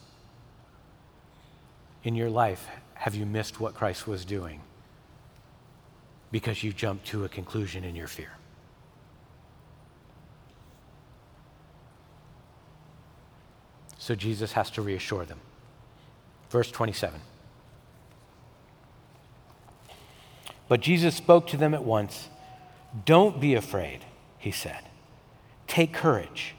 [2.03, 4.61] in your life have you missed what Christ was doing
[6.33, 8.31] because you jumped to a conclusion in your fear?
[13.97, 15.39] So Jesus has to reassure them.
[16.49, 17.21] Verse 27.
[20.67, 22.27] But Jesus spoke to them at once.
[23.05, 23.99] Don't be afraid,
[24.37, 24.81] he said.
[25.67, 26.55] Take courage.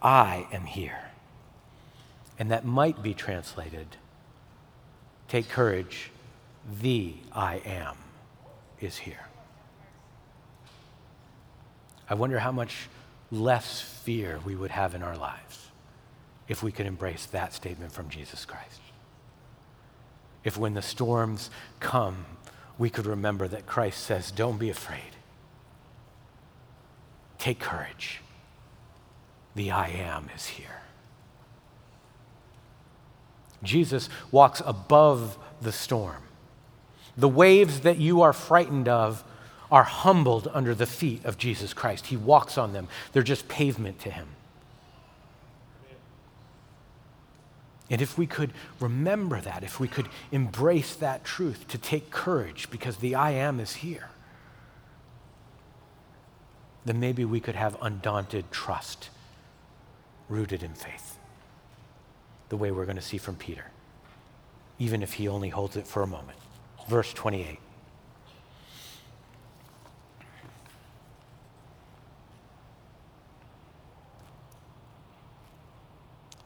[0.00, 1.10] I am here.
[2.38, 3.96] And that might be translated
[5.32, 6.10] Take courage.
[6.82, 7.96] The I am
[8.82, 9.26] is here.
[12.08, 12.88] I wonder how much
[13.30, 15.68] less fear we would have in our lives
[16.48, 18.80] if we could embrace that statement from Jesus Christ.
[20.44, 22.26] If when the storms come,
[22.78, 25.00] we could remember that Christ says, Don't be afraid.
[27.38, 28.20] Take courage.
[29.54, 30.82] The I am is here.
[33.62, 36.22] Jesus walks above the storm.
[37.16, 39.24] The waves that you are frightened of
[39.70, 42.06] are humbled under the feet of Jesus Christ.
[42.06, 44.28] He walks on them, they're just pavement to him.
[47.90, 52.70] And if we could remember that, if we could embrace that truth, to take courage
[52.70, 54.08] because the I am is here,
[56.86, 59.10] then maybe we could have undaunted trust
[60.28, 61.18] rooted in faith,
[62.48, 63.66] the way we're going to see from Peter,
[64.78, 66.38] even if he only holds it for a moment
[66.88, 67.58] verse 28.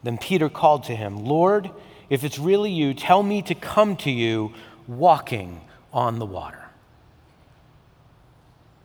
[0.02, 1.70] Then Peter called to him, Lord,
[2.08, 4.52] if it's really you, tell me to come to you
[4.86, 5.60] walking
[5.92, 6.64] on the water.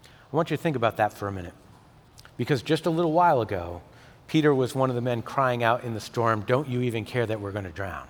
[0.04, 1.54] I want you to think about that for a minute.
[2.38, 3.82] Because just a little while ago,
[4.28, 7.26] Peter was one of the men crying out in the storm, Don't you even care
[7.28, 8.08] that we're going to drown?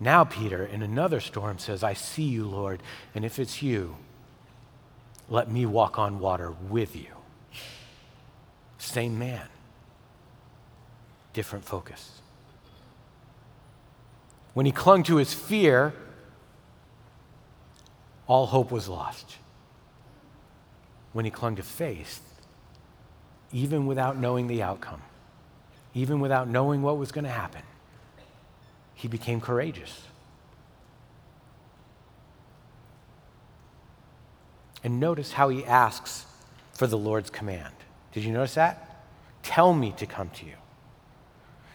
[0.00, 2.82] Now, Peter, in another storm, says, I see you, Lord,
[3.14, 3.96] and if it's you,
[5.28, 7.08] let me walk on water with you.
[8.78, 9.46] Same man,
[11.34, 12.22] different focus.
[14.54, 15.92] When he clung to his fear,
[18.26, 19.36] all hope was lost.
[21.12, 22.22] When he clung to faith,
[23.52, 25.02] even without knowing the outcome,
[25.92, 27.62] even without knowing what was going to happen,
[29.00, 30.02] he became courageous.
[34.84, 36.26] And notice how he asks
[36.74, 37.72] for the Lord's command.
[38.12, 39.06] Did you notice that?
[39.42, 40.52] Tell me to come to you.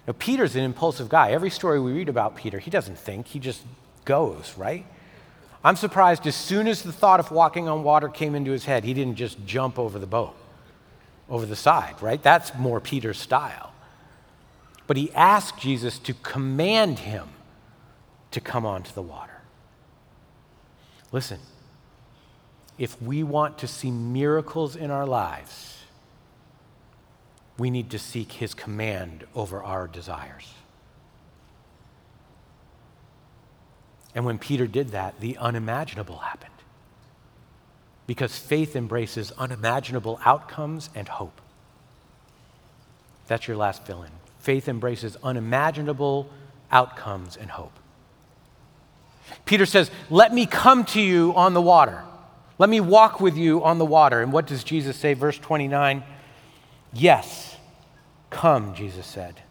[0.06, 1.32] Now, Peter's an impulsive guy.
[1.32, 3.64] Every story we read about Peter, he doesn't think, he just
[4.06, 4.86] goes, right?
[5.64, 8.84] I'm surprised as soon as the thought of walking on water came into his head,
[8.84, 10.36] he didn't just jump over the boat,
[11.28, 12.22] over the side, right?
[12.22, 13.72] That's more Peter's style.
[14.88, 17.30] But he asked Jesus to command him
[18.32, 19.42] to come onto the water.
[21.12, 21.40] Listen,
[22.78, 25.78] if we want to see miracles in our lives,
[27.58, 30.54] we need to seek his command over our desires.
[34.14, 36.52] And when Peter did that, the unimaginable happened.
[38.08, 41.42] Because faith embraces unimaginable outcomes and hope.
[43.28, 44.12] That's your last fill in.
[44.46, 46.30] Faith embraces unimaginable
[46.72, 47.72] outcomes and hope.
[49.44, 52.04] Peter says, Let me come to you on the water.
[52.60, 54.22] Let me walk with you on the water.
[54.22, 55.16] And what does Jesus say?
[55.16, 56.04] Verse 29
[56.94, 57.58] Yes,
[58.30, 59.42] come, Jesus said.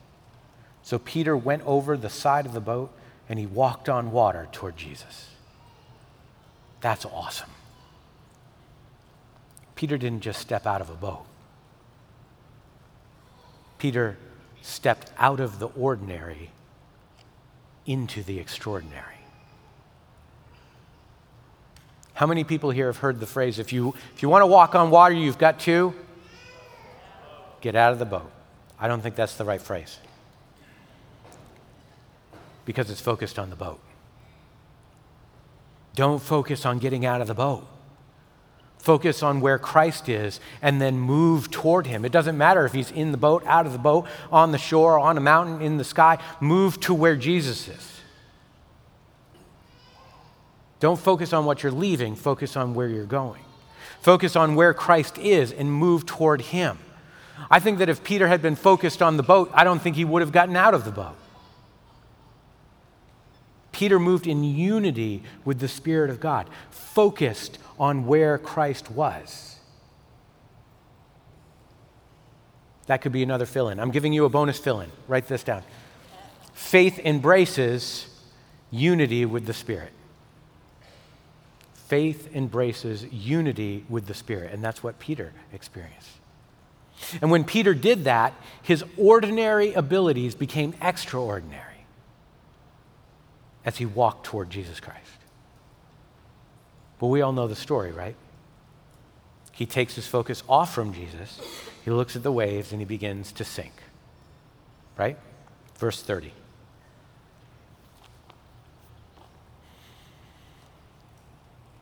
[0.85, 2.97] So Peter went over the side of the boat
[3.29, 5.31] and he walked on water toward Jesus.
[6.81, 7.51] That's awesome.
[9.75, 11.27] Peter didn't just step out of a boat,
[13.79, 14.17] Peter
[14.65, 16.51] stepped out of the ordinary
[17.85, 19.19] into the extraordinary.
[22.15, 24.75] How many people here have heard the phrase if you, if you want to walk
[24.75, 25.93] on water, you've got to
[27.61, 28.31] get out of the boat?
[28.81, 29.99] I don't think that's the right phrase
[32.65, 33.81] because it's focused on the boat.
[35.95, 37.67] Don't focus on getting out of the boat.
[38.85, 42.05] Focus on where Christ is and then move toward him.
[42.05, 44.99] It doesn't matter if he's in the boat, out of the boat, on the shore,
[44.99, 46.19] on a mountain, in the sky.
[46.39, 48.01] Move to where Jesus is.
[50.81, 53.41] Don't focus on what you're leaving, focus on where you're going.
[54.03, 56.77] Focus on where Christ is and move toward him.
[57.51, 60.05] I think that if Peter had been focused on the boat, I don't think he
[60.05, 61.17] would have gotten out of the boat.
[63.73, 69.57] Peter moved in unity with the Spirit of God, focused on where Christ was.
[72.87, 73.81] That could be another fill in.
[73.81, 74.91] I'm giving you a bonus fill in.
[75.09, 75.63] Write this down.
[76.53, 78.07] Faith embraces
[78.71, 79.93] unity with the Spirit
[81.95, 84.53] faith embraces unity with the Spirit.
[84.53, 86.11] And that's what Peter experienced.
[87.21, 91.87] And when Peter did that, his ordinary abilities became extraordinary
[93.65, 94.99] as he walked toward Jesus Christ.
[97.05, 98.17] But we all know the story, right?
[99.53, 101.39] He takes his focus off from Jesus,
[101.85, 103.75] he looks at the waves, and he begins to sink.
[104.97, 105.19] Right?
[105.77, 106.33] Verse 30.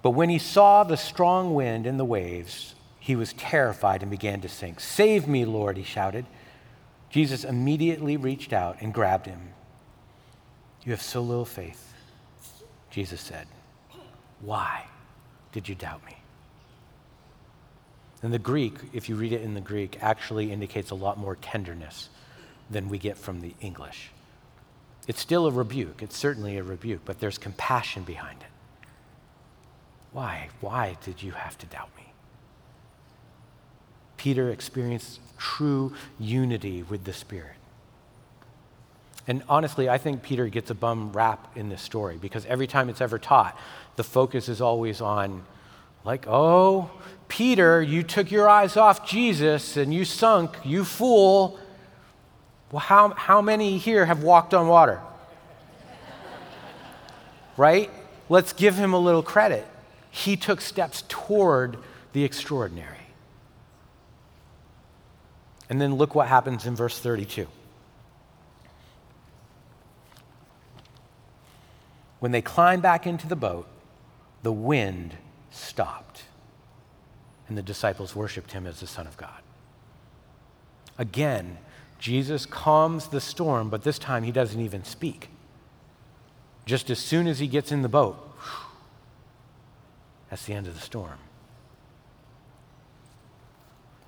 [0.03, 4.41] But when he saw the strong wind and the waves, he was terrified and began
[4.41, 4.81] to sink.
[4.81, 6.27] Save me, Lord, he shouted.
[7.11, 9.51] Jesus immediately reached out and grabbed him.
[10.83, 11.95] You have so little faith,
[12.91, 13.47] Jesus said.
[14.41, 14.87] Why
[15.53, 16.17] did you doubt me?
[18.23, 21.37] And the Greek, if you read it in the Greek, actually indicates a lot more
[21.37, 22.09] tenderness
[22.71, 24.11] than we get from the English.
[25.09, 26.03] It's still a rebuke.
[26.03, 28.87] It's certainly a rebuke, but there's compassion behind it.
[30.13, 30.49] Why?
[30.61, 32.13] Why did you have to doubt me?
[34.17, 37.57] Peter experienced true unity with the Spirit.
[39.27, 42.89] And honestly, I think Peter gets a bum rap in this story because every time
[42.89, 43.57] it's ever taught,
[43.97, 45.45] the focus is always on,
[46.05, 46.91] like, oh,
[47.29, 51.59] Peter, you took your eyes off Jesus and you sunk, you fool.
[52.73, 55.01] Well, how, how many here have walked on water?
[57.57, 57.91] right?
[58.29, 59.67] Let's give him a little credit
[60.13, 61.79] he took steps toward
[62.13, 62.99] the extraordinary.
[65.71, 67.49] And then look what happens in verse 32.
[72.23, 73.67] When they climbed back into the boat,
[74.45, 75.17] the wind
[75.51, 76.23] stopped,
[77.49, 79.43] and the disciples worshiped him as the Son of God.
[80.97, 81.59] Again,
[81.99, 85.31] Jesus calms the storm, but this time he doesn't even speak.
[86.65, 88.17] Just as soon as he gets in the boat,
[90.31, 91.19] that's the end of the storm.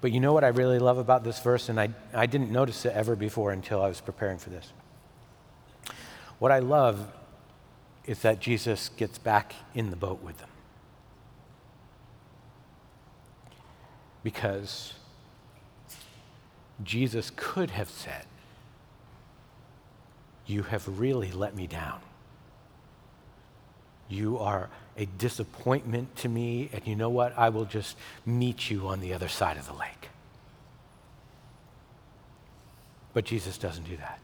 [0.00, 2.84] But you know what I really love about this verse, and I, I didn't notice
[2.84, 4.72] it ever before until I was preparing for this.
[6.38, 7.08] What I love
[8.06, 10.48] is that Jesus gets back in the boat with them.
[14.22, 14.94] Because
[16.82, 18.26] Jesus could have said,
[20.46, 22.00] You have really let me down.
[24.08, 27.36] You are a disappointment to me, and you know what?
[27.38, 27.96] I will just
[28.26, 30.10] meet you on the other side of the lake.
[33.12, 34.18] But Jesus doesn't do that.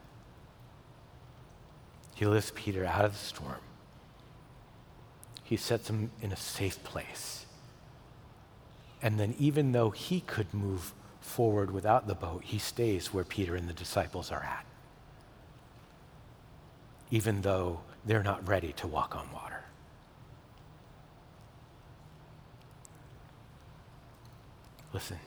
[2.15, 3.55] He lifts Peter out of the storm.
[5.51, 7.45] He sets him in a safe place.
[9.01, 13.57] And then, even though he could move forward without the boat, he stays where Peter
[13.57, 14.65] and the disciples are at,
[17.09, 19.65] even though they're not ready to walk on water.
[24.93, 25.19] Listen,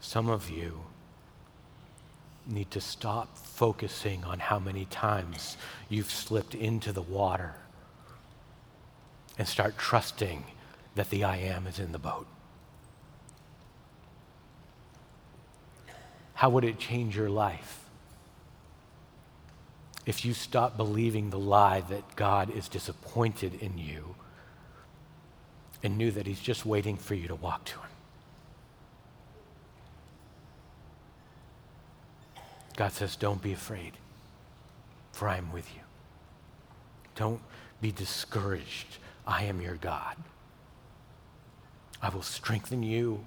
[0.00, 0.86] some of you
[2.46, 5.56] need to stop focusing on how many times
[5.88, 7.54] you've slipped into the water
[9.38, 10.44] and start trusting
[10.94, 12.26] that the I am is in the boat.
[16.34, 17.84] How would it change your life
[20.04, 24.16] if you stop believing the lie that God is disappointed in you
[25.82, 27.91] and knew that He's just waiting for you to walk to Him?
[32.76, 33.92] God says, Don't be afraid,
[35.12, 35.80] for I am with you.
[37.14, 37.40] Don't
[37.80, 38.98] be discouraged.
[39.26, 40.16] I am your God.
[42.00, 43.24] I will strengthen you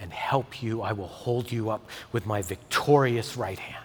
[0.00, 0.82] and help you.
[0.82, 3.84] I will hold you up with my victorious right hand.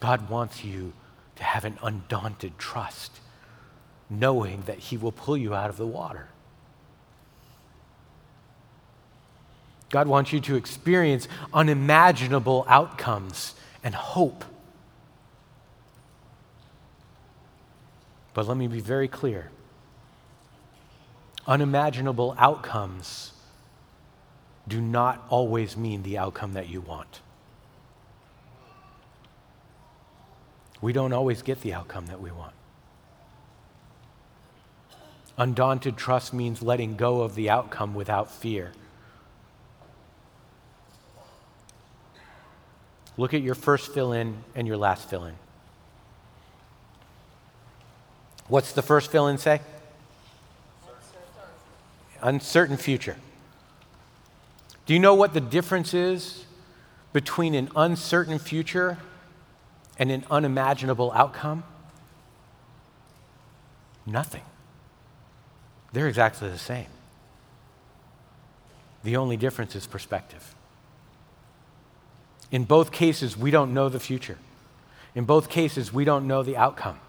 [0.00, 0.92] God wants you
[1.36, 3.20] to have an undaunted trust,
[4.10, 6.28] knowing that He will pull you out of the water.
[9.92, 14.44] God wants you to experience unimaginable outcomes and hope.
[18.34, 19.50] But let me be very clear
[21.46, 23.32] unimaginable outcomes
[24.68, 27.20] do not always mean the outcome that you want.
[30.80, 32.54] We don't always get the outcome that we want.
[35.36, 38.72] Undaunted trust means letting go of the outcome without fear.
[43.16, 45.34] Look at your first fill in and your last fill in.
[48.48, 49.60] What's the first fill in say?
[52.20, 53.16] Uncertain future.
[54.86, 56.44] Do you know what the difference is
[57.12, 58.98] between an uncertain future
[59.98, 61.64] and an unimaginable outcome?
[64.06, 64.42] Nothing.
[65.92, 66.86] They're exactly the same.
[69.04, 70.54] The only difference is perspective.
[72.52, 74.36] In both cases, we don't know the future.
[75.14, 77.00] In both cases, we don't know the outcome.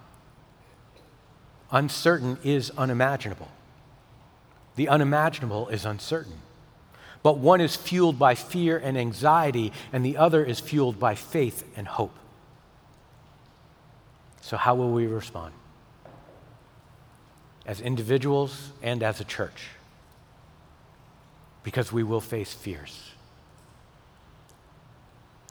[1.69, 3.49] Uncertain is unimaginable.
[4.77, 6.41] The unimaginable is uncertain.
[7.23, 11.65] But one is fueled by fear and anxiety, and the other is fueled by faith
[11.75, 12.15] and hope.
[14.41, 15.53] So, how will we respond?
[17.65, 19.69] As individuals and as a church.
[21.63, 23.12] Because we will face fears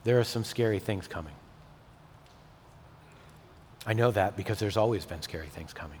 [0.03, 1.33] there are some scary things coming.
[3.85, 5.99] I know that because there's always been scary things coming.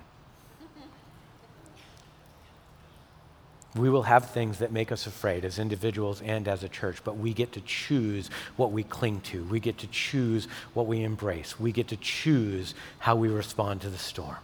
[3.75, 7.17] We will have things that make us afraid as individuals and as a church, but
[7.17, 9.43] we get to choose what we cling to.
[9.45, 11.59] We get to choose what we embrace.
[11.59, 14.37] We get to choose how we respond to the storm.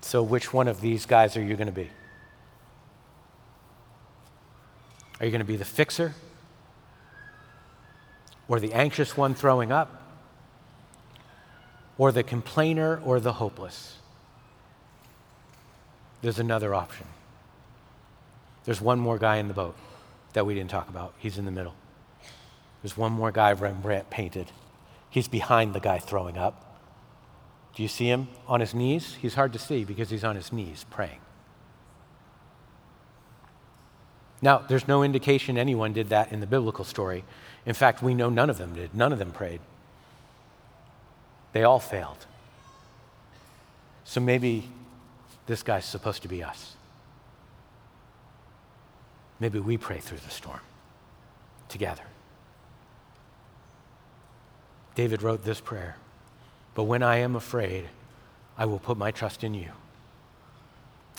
[0.00, 1.90] So, which one of these guys are you going to be?
[5.18, 6.14] Are you going to be the fixer?
[8.48, 10.02] Or the anxious one throwing up?
[11.98, 13.96] Or the complainer or the hopeless?
[16.22, 17.06] There's another option.
[18.64, 19.76] There's one more guy in the boat
[20.32, 21.14] that we didn't talk about.
[21.18, 21.74] He's in the middle.
[22.82, 24.50] There's one more guy Rembrandt painted.
[25.08, 26.80] He's behind the guy throwing up.
[27.74, 29.16] Do you see him on his knees?
[29.20, 31.20] He's hard to see because he's on his knees praying.
[34.42, 37.24] Now, there's no indication anyone did that in the biblical story.
[37.64, 38.94] In fact, we know none of them did.
[38.94, 39.60] None of them prayed.
[41.52, 42.26] They all failed.
[44.04, 44.68] So maybe
[45.46, 46.76] this guy's supposed to be us.
[49.40, 50.60] Maybe we pray through the storm
[51.68, 52.04] together.
[54.94, 55.96] David wrote this prayer
[56.74, 57.88] But when I am afraid,
[58.56, 59.70] I will put my trust in you.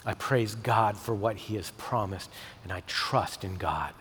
[0.05, 2.29] I praise God for what He has promised,
[2.63, 3.93] and I trust in God.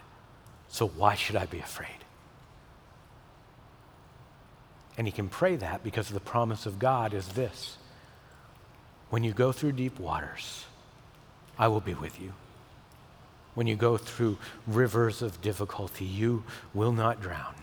[0.68, 1.88] So why should I be afraid?
[4.99, 7.76] And he can pray that because the promise of God is this
[9.11, 10.64] when you go through deep waters,
[11.59, 12.32] I will be with you.
[13.55, 14.36] When you go through
[14.66, 16.44] rivers of difficulty, you
[16.74, 17.55] will not drown.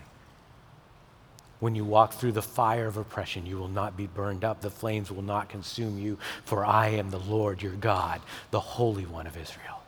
[1.60, 4.60] When you walk through the fire of oppression, you will not be burned up.
[4.60, 9.06] The flames will not consume you, for I am the Lord your God, the Holy
[9.06, 9.80] One of Israel.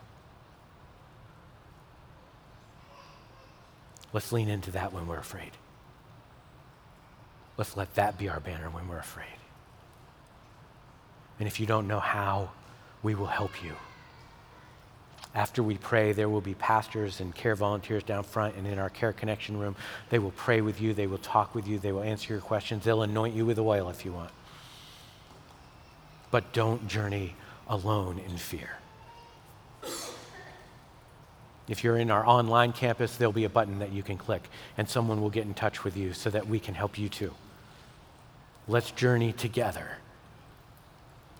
[4.13, 5.51] Let's lean into that when we're afraid.
[7.57, 9.27] Let's let that be our banner when we're afraid.
[11.39, 12.51] And if you don't know how,
[13.03, 13.75] we will help you.
[15.37, 18.89] After we pray, there will be pastors and care volunteers down front and in our
[18.89, 19.77] care connection room.
[20.09, 22.85] They will pray with you, they will talk with you, they will answer your questions,
[22.85, 24.31] they'll anoint you with oil if you want.
[26.31, 27.37] But don't journey
[27.69, 28.79] alone in fear.
[31.69, 34.89] If you're in our online campus, there'll be a button that you can click, and
[34.89, 37.35] someone will get in touch with you so that we can help you too.
[38.67, 39.99] Let's journey together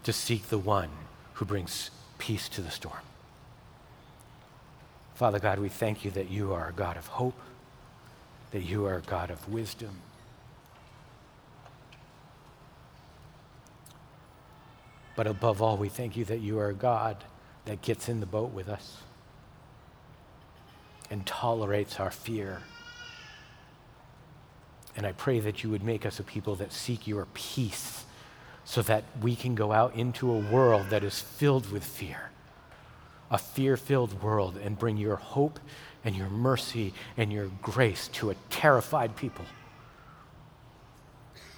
[0.03, 0.91] to seek the one
[1.35, 3.01] who brings peace to the storm.
[5.17, 7.41] Father God, we thank you that you are a God of hope,
[8.51, 10.03] that you are a God of wisdom.
[15.17, 17.17] But above all, we thank you that you are a God
[17.65, 18.99] that gets in the boat with us
[21.11, 22.61] and tolerates our fear.
[24.99, 28.05] And I pray that you would make us a people that seek your peace
[28.67, 32.33] so that we can go out into a world that is filled with fear
[33.31, 35.59] a fear filled world and bring your hope
[36.05, 39.45] and your mercy and your grace to a terrified people.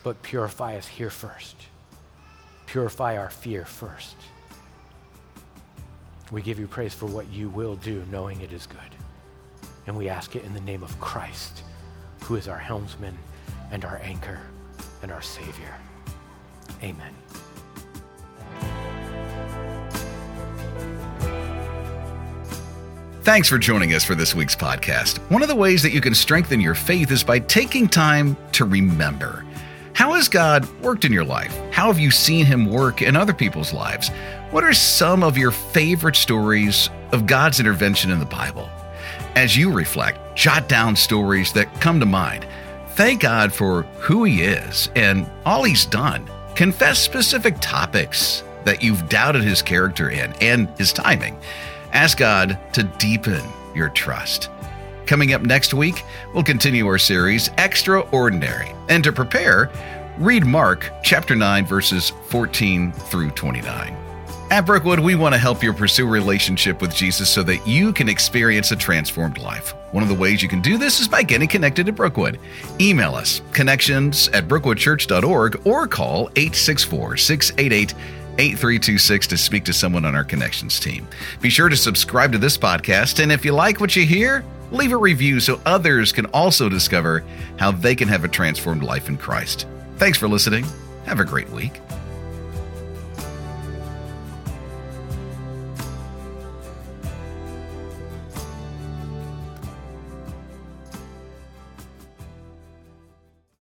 [0.03, 1.57] But purify us here first.
[2.67, 4.17] Purify our fear first.
[6.31, 8.79] We give you praise for what you will do, knowing it is good.
[9.87, 11.63] And we ask it in the name of Christ,
[12.25, 13.17] who is our helmsman
[13.71, 14.41] and our anchor
[15.03, 15.75] and our Savior.
[16.83, 17.15] Amen.
[23.29, 25.19] Thanks for joining us for this week's podcast.
[25.31, 28.65] One of the ways that you can strengthen your faith is by taking time to
[28.65, 29.45] remember.
[29.93, 31.55] How has God worked in your life?
[31.71, 34.09] How have you seen Him work in other people's lives?
[34.51, 38.67] What are some of your favorite stories of God's intervention in the Bible?
[39.37, 42.47] As you reflect, jot down stories that come to mind.
[42.93, 46.27] Thank God for who He is and all He's done.
[46.55, 51.39] Confess specific topics that you've doubted His character in and His timing.
[51.99, 53.43] Ask God to deepen
[53.75, 54.51] your trust.
[55.07, 58.71] Coming up next week, we'll continue our series, Extraordinary.
[58.89, 59.69] And to prepare,
[60.17, 63.97] read Mark chapter 9, verses 14 through 29.
[64.53, 67.93] At Brookwood, we want to help you pursue a relationship with Jesus so that you
[67.93, 69.75] can experience a transformed life.
[69.91, 72.39] One of the ways you can do this is by getting connected to Brookwood.
[72.81, 77.93] Email us, connections at brookwoodchurch.org, or call 864 688
[78.39, 81.07] 8326 to speak to someone on our connections team.
[81.41, 84.93] Be sure to subscribe to this podcast, and if you like what you hear, leave
[84.93, 87.25] a review so others can also discover
[87.59, 89.67] how they can have a transformed life in Christ.
[89.97, 90.65] Thanks for listening.
[91.05, 91.81] Have a great week.